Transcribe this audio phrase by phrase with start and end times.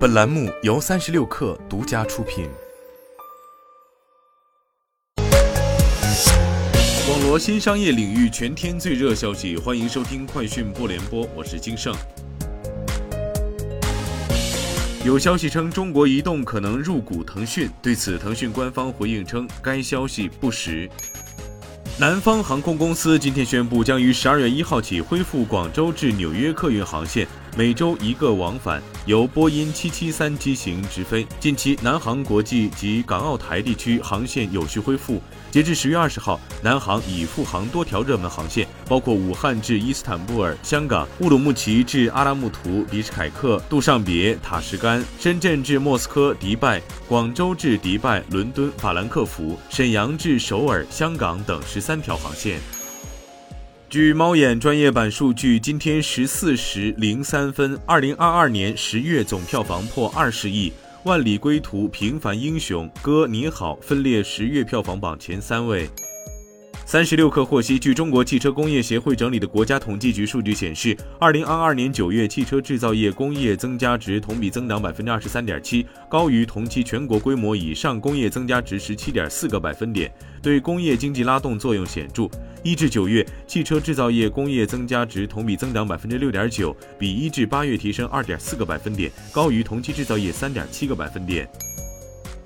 [0.00, 2.48] 本栏目由三十六氪独家出品。
[7.06, 11.94] 网罗新商业领域全天最热消息，欢迎收听快讯不联播，我是金盛。
[15.04, 20.88] 有消息称中国移动可能入股腾讯，对此，腾讯官方回应称该消息不实。
[21.98, 27.28] 南方航空公司今天宣布，将于十二月一号起恢复广州至纽约客运航线。
[27.56, 31.26] 每周一个往返，由波音773机型直飞。
[31.40, 35.20] 近期，南航国际及港澳台地区航线有序恢复。
[35.50, 52.60] 截至十月二十号，南航已复航多条热门航线，包括武汉至伊斯坦布尔、香港；乌鲁木齐至阿拉木图、比什凯克、杜尚别、塔什干；深圳至莫斯科、迪拜；广州至迪拜、伦敦、法兰克福；沈阳至首尔、香港等十三条航线。
[53.90, 60.70] 据猫眼专业版数据，今天十四时零三分，二零二二年十月总票房破二十亿，
[61.02, 65.90] 《万里归途》《平凡英雄》《哥你好》分列十月票房榜前三位。
[66.90, 82.28] 三十六氪获悉，据中国汽车工业协会整理的国家统计局数据显示，二零二二年九月汽车制造业工业增加值同比增长百分之二十三点七，高于同期全国规模以上工业增加值十七点四个百分点，对工业经济拉动作用显著。
[82.64, 91.48] 一至九月，汽车制造业工业增加值同比增长百分之六点九，比一至八月提升二点四个百分点，高于同期制造业三点七个百分点。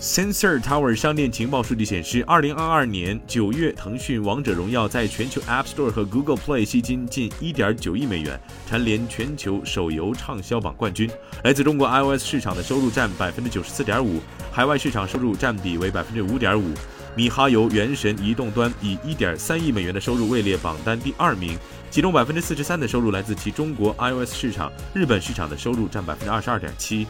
[0.00, 11.10] Sensor Tower 商店情报数据显示，二零二二年九月，腾讯《王者荣耀》在全球 App Store 和 Google Play 吸金近一点九亿美元，蝉联全球手游畅销榜冠军。
[11.44, 16.72] 来自中国 iOS 市场的收入占百分之九十四点五，海外市场收入占比为百分之五点五。
[17.14, 21.58] 米哈游《原神》移动端以一点三亿美元的收入位列榜单第二名，
[21.90, 27.06] 其中百分之四十三的收入来自其中国 iOS 市场，日本市场的收入占百分之二十二点七。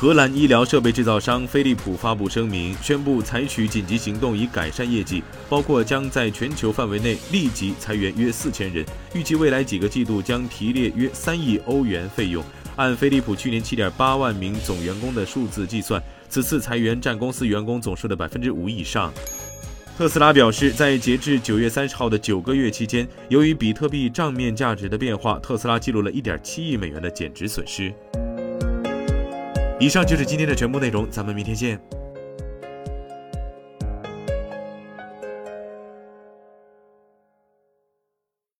[0.00, 8.82] 荷兰医疗设备制造商飞利浦发布声明，宣布采取紧急行动以改善业绩，包括将在全球范围内立即裁员约四千人，
[9.14, 12.42] 预计未来几个季度将提列约三亿欧元费用。
[12.76, 19.12] 按飞利浦去年七点八万名总员工的数字计算，此次裁员占公司员工总数的百分之五以上。
[19.98, 27.92] 特斯拉表示，在截至九月三十号的九个月期间，由于比特币账面价值的变化，特斯拉记录了一点七亿美元的减值损失。
[29.80, 31.80] 以上就是今天的全部内容，咱们明天见。